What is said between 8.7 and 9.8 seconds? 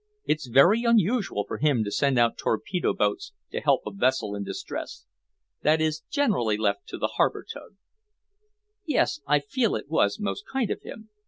"Yes, I feel